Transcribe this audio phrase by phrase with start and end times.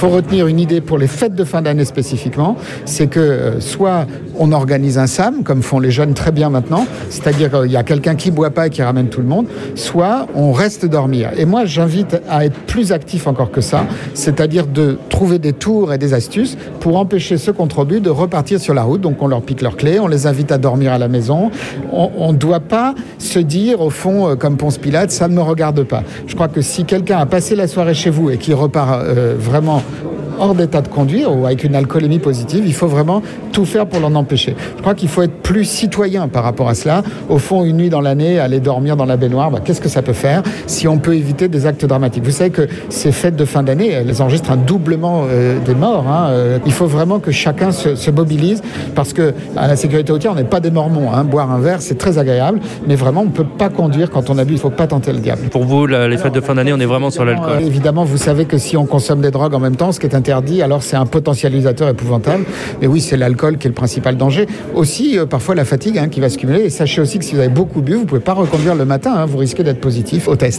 [0.00, 2.56] faut retenir une idée pour les fêtes de fin d'année spécifiquement,
[2.86, 4.06] c'est que euh, soit
[4.38, 7.82] on organise un SAM, comme font les jeunes très bien maintenant, c'est-à-dire qu'il y a
[7.82, 9.44] quelqu'un qui boit pas et qui ramène tout le monde,
[9.74, 11.32] soit on reste dormir.
[11.36, 13.84] Et moi, j'invite à être plus actif encore que ça,
[14.14, 18.58] c'est-à-dire de trouver des tours et des astuces pour empêcher ceux contre but de repartir
[18.58, 19.02] sur la route.
[19.02, 21.50] Donc on leur pique leurs clés, on les invite à dormir à la maison.
[21.92, 25.42] On ne doit pas se dire, au fond, euh, comme Ponce Pilate, ça ne me
[25.42, 26.04] regarde pas.
[26.26, 29.34] Je crois que si quelqu'un a passé la soirée chez vous et qui repart euh,
[29.38, 29.82] vraiment
[30.40, 33.22] hors d'état de conduire ou avec une alcoolémie positive, il faut vraiment
[33.52, 34.56] tout faire pour l'en empêcher.
[34.76, 37.02] Je crois qu'il faut être plus citoyen par rapport à cela.
[37.28, 40.02] Au fond, une nuit dans l'année, aller dormir dans la baignoire, bah, qu'est-ce que ça
[40.02, 42.24] peut faire si on peut éviter des actes dramatiques?
[42.24, 46.06] Vous savez que ces fêtes de fin d'année, elles enregistrent un doublement euh, des morts.
[46.08, 46.28] Hein.
[46.30, 48.60] Euh, il faut vraiment que chacun se, mobilise
[48.96, 51.12] parce que à la sécurité routière, on n'est pas des mormons.
[51.12, 51.24] Hein.
[51.24, 54.38] Boire un verre, c'est très agréable, mais vraiment, on ne peut pas conduire quand on
[54.38, 54.54] a bu.
[54.54, 55.42] Il ne faut pas tenter le diable.
[55.50, 57.58] Pour vous, les fêtes de fin d'année, on est vraiment sur l'alcool.
[57.60, 60.06] Euh, évidemment, vous savez que si on consomme des drogues en même temps, ce qui
[60.06, 62.44] est alors c'est un potentialisateur épouvantable.
[62.80, 64.46] Mais oui, c'est l'alcool qui est le principal danger.
[64.74, 66.62] Aussi, euh, parfois la fatigue hein, qui va se cumuler.
[66.62, 68.84] Et sachez aussi que si vous avez beaucoup bu, vous ne pouvez pas reconduire le
[68.84, 69.14] matin.
[69.16, 69.26] Hein.
[69.26, 70.58] vous risquez d'être positif au test.